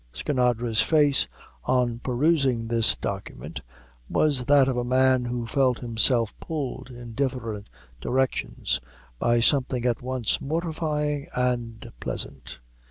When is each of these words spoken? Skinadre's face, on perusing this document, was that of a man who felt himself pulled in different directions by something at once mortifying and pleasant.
Skinadre's 0.11 0.81
face, 0.81 1.27
on 1.63 1.99
perusing 1.99 2.67
this 2.67 2.95
document, 2.97 3.61
was 4.09 4.45
that 4.45 4.67
of 4.67 4.75
a 4.75 4.83
man 4.83 5.25
who 5.25 5.45
felt 5.45 5.77
himself 5.77 6.33
pulled 6.39 6.89
in 6.89 7.13
different 7.13 7.69
directions 7.99 8.81
by 9.19 9.39
something 9.41 9.85
at 9.85 10.01
once 10.01 10.41
mortifying 10.41 11.27
and 11.35 11.91
pleasant. 11.99 12.61